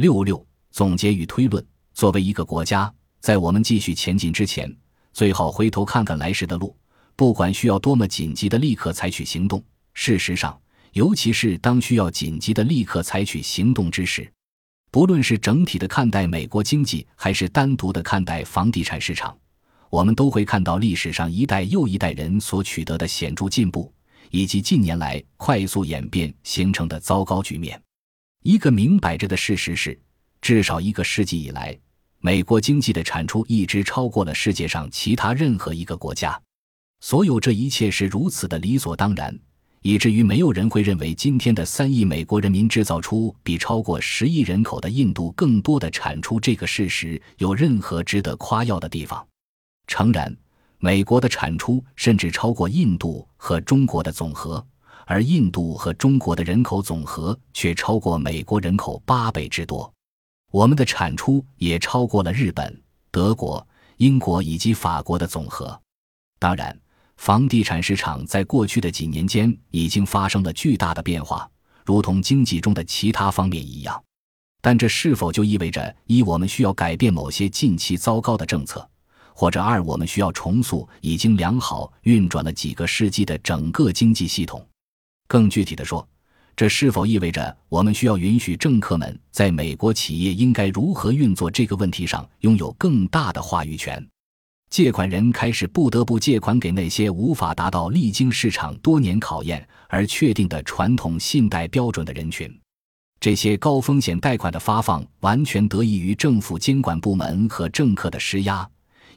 [0.00, 1.62] 六六总结与推论：
[1.92, 4.74] 作为一个国家，在我们继续前进之前，
[5.12, 6.74] 最好回头看看来时的路。
[7.14, 9.62] 不管需要多么紧急的立刻采取行动。
[9.92, 10.58] 事实上，
[10.94, 14.26] 尤其是当需要紧急的立刻采取行动之时，
[14.90, 19.36] 不论是整体的看待美国经济，还是单独的看待房地产市场，
[19.90, 23.92] 我们都会看到历史上一代又一代人所取得的显著进步，
[24.30, 27.78] 以及近年来快速演变形成的糟糕局面。
[28.42, 29.98] 一个明摆着的事实是，
[30.40, 31.78] 至少一个世纪以来，
[32.20, 36.40] 美国经济的产出一直超过了世界上其他任何一个国家。
[37.00, 39.38] 所有这一切是如此的理所当然，
[39.82, 49.22] 以至于没有人会认为今天的三亿美国人民制造出比超过十亿人口的印度更多的产出这个事实有任何值得夸耀的地方。
[49.86, 50.34] 诚然，
[50.78, 54.66] 美国的产出甚至超过印度和中国的总和。
[55.10, 59.92] 而印度和中国的人口总和却超过美国人口八倍之多，
[60.52, 65.76] 我们的产出也超过了日本、德国、英国以及法国的总和。
[66.38, 66.78] 当然，
[67.16, 71.50] 房地产市场在过去的几年间已经发生了巨大的变化，
[71.84, 74.00] 如同经济中的其他方面一样。
[74.60, 78.88] 但这是否就意味着一我们需要改变某些近期糟糕的政策，
[79.34, 84.64] 或者二我们需要重塑已经良好运转了几个世纪的整个经济系统？
[85.30, 86.04] 更具体的说，
[86.56, 94.04] 这是否意味着我们需要允许政客们在美国企业应该如何运作这个问题上拥有更大的话语权？
[94.70, 102.52] 借款人开始不得不借款给那些无法达到历经市场多年考验而确定的传统信贷标准的人群。
[103.20, 108.68] 这些高风险贷款的发放完全得益于政府监管部门和政客的施压，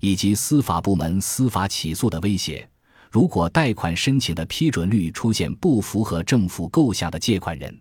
[0.00, 2.68] 以及司法部门司法起诉的威胁。
[3.12, 7.78] 如果贷款申请的批准率出现不符合政府构想的借款人，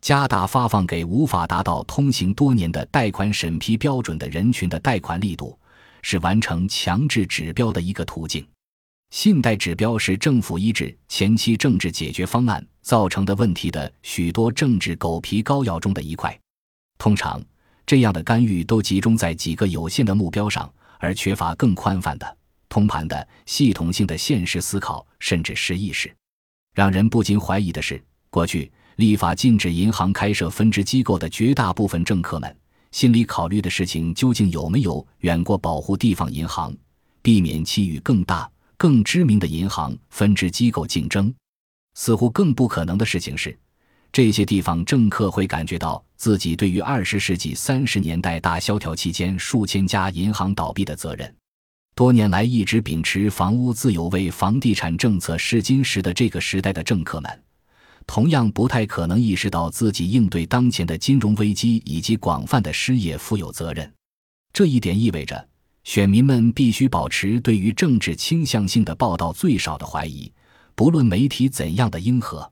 [0.00, 5.58] 加大发放给无法达到通行多年的贷款审批标准的人群的贷款力度，
[6.00, 8.42] 是完成强制指标的一个途径。
[9.10, 16.34] 信贷指标是政府医治前期政治解决方案造成的问题的许多政治狗皮膏药中的一块。
[16.96, 17.38] 通常，
[17.84, 22.38] 这样的干预都集中在几个有限的目标上，而缺乏更宽泛的。
[22.72, 26.10] 通盘的、系统性的现实思考，甚至是意识，
[26.72, 32.56] 让人不禁怀疑的是：过去立法禁止银行开设分支机构的绝大部分政客们，
[32.90, 36.74] 心里考虑的事情究竟有没有远过保护地方银行，
[37.20, 41.30] 避免其与更大、更知名的银行分支机构竞争？
[41.92, 43.54] 似乎更不可能的事情是，
[44.10, 51.34] 这些地方政客会感觉到自己对于二十世纪三十年代大萧条期间数千家银行倒闭的责任。
[51.94, 57.42] 多年来一直秉持房屋自有为房地产政策试金石的这个时代的政客们，
[58.06, 63.92] 同样不太可能意识到自己应对当前的金融危机以及广泛的失业负有责任。
[64.54, 65.46] 这一点意味着，
[65.84, 70.32] 选民们必须保持对于政治倾向性的报道最少的怀疑，
[70.74, 72.50] 不论媒体怎样的应和。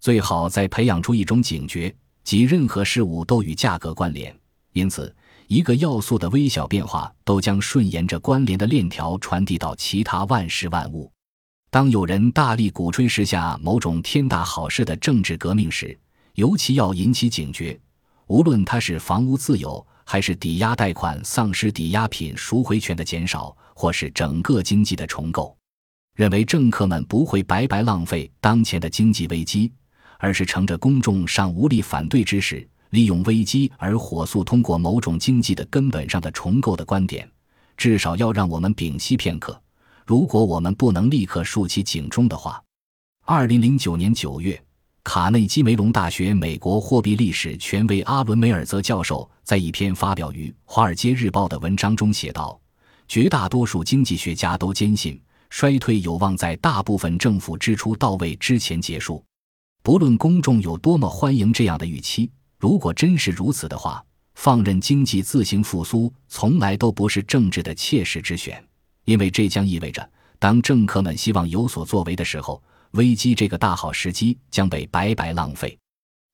[0.00, 4.32] 最好再培养出一种警觉，即任何事物都与价格关联。
[4.72, 5.12] 因此。
[5.48, 11.10] 一个要素的微小变化，都将顺沿着关联的链条传递到其他万事万物。
[11.70, 15.98] 当有人大力鼓吹时下某种天大好事的政治革命时，
[16.34, 17.78] 尤其要引起警觉。
[18.26, 25.56] 无论它是房屋自由，还是抵押贷款丧失抵押品赎回权的减少，或是整个经济的重构，
[26.14, 29.72] 认为政客们不会白白浪费当前的经济危机，
[30.18, 32.68] 而是乘着公众尚无力反对之时。
[32.90, 37.30] 利用危机而火速通过某种经济的根本上的重构的观点，
[37.76, 39.60] 至少要让我们屏息片刻。
[40.06, 42.62] 如果我们不能立刻竖起警钟的话，
[43.26, 44.58] 二零零九年九月，
[45.04, 52.58] 卡内基梅隆大学美国货币历史权威阿伦梅尔泽教授在一篇发表于《华尔街日报》的文章中写道
[53.06, 59.22] ：“绝大多数经济学家都坚信，衰退有望在大部分政府支出到位之前结束，
[59.82, 64.04] 不论公众有多么欢迎这样的预期。”如果真是如此的话，
[64.34, 68.62] 放任经济自行复苏从来都不是政治的切实之选，
[69.04, 70.08] 因为这将意味着，
[70.38, 72.62] 当政客们希望有所作为的时候，
[72.92, 75.78] 危机这个大好时机将被白白浪费。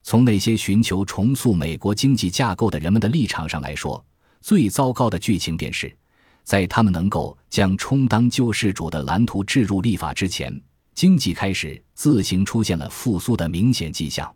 [0.01, 4.03] 从那些寻求重塑美国经济架构的人们的立场上来说，
[4.41, 5.95] 最糟糕的剧情便是，
[6.43, 10.59] 在他们能够将充当救世主的蓝图置入立法之前，
[10.93, 14.31] 经济开始自行出现了复苏的明显迹象。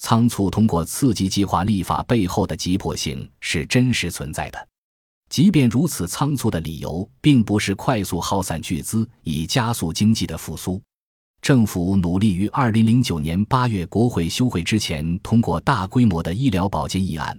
[0.00, 4.68] 仓促通过刺激计划立法背后的急迫性是真实存在的，
[5.28, 10.80] 即便如此，仓促的理由并不是快速耗散巨资以加速经济的复苏。
[11.42, 17.38] 政府努力于2009年8月国会休会之前通过大规模的医疗保健议案，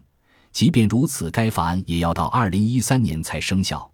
[0.52, 3.92] 即便如此，该法案也要到二零一三年才生效。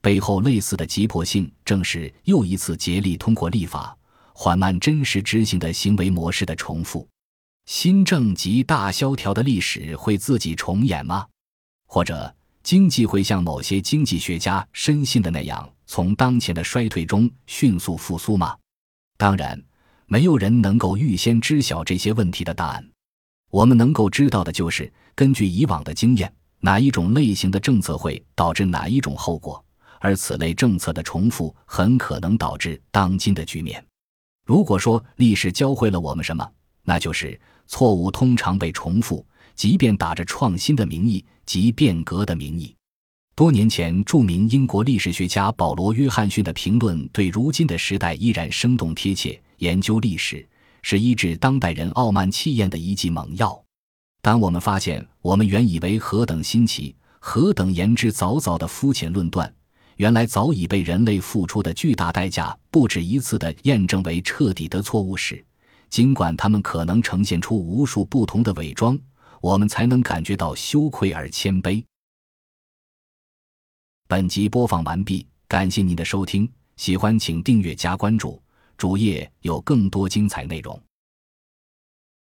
[0.00, 3.94] 背后类似的急迫性，正是又一次竭力通过立法
[4.32, 7.06] 缓慢真实执行的行为模式的重复。
[7.66, 11.26] 新政及大萧条的历史会自己重演吗？
[11.86, 12.32] 或者
[12.62, 18.56] 经济会像某些经济学家深信的那样，从当前的衰退中迅速复苏吗？
[19.16, 19.60] 当然，
[20.06, 22.88] 没有人能够预先知晓这些问题的答案。
[23.50, 29.62] 我们能够知道的就是，根据以往的经验，哪一种类型的政策会导致哪一种后果，
[29.98, 33.84] 而此类政策的重复很可能导致当今的局面。
[34.44, 36.48] 如果说历史教会了我们什么，
[36.86, 39.22] 那就是错误通常被重复，
[39.54, 42.74] 即便打着创新的名义及变革的名义。
[43.34, 49.38] 多年前，著名英国历史学家保罗·约翰逊的评论对如今的时代依然生动贴切。
[49.58, 50.48] 研究历史。
[50.88, 53.60] 是医治当代人傲慢气焰的一剂猛药。
[54.22, 59.52] 当我们发现我们原以为何等新奇、何等言之凿凿的肤浅论断，
[59.96, 65.44] 原来早已被人类付出的巨大代价不止一次的验证为彻底的错误时，
[65.88, 68.98] 尽管他们可能呈现出无数不同的伪装，
[69.40, 71.82] 我们才能感觉到羞愧而谦卑。
[74.08, 78.40] 本集播放完毕，感谢您的收听，喜欢请订阅加关注。
[78.76, 80.80] 主页有更多精彩内容。